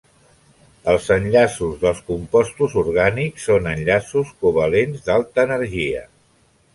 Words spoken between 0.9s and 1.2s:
Els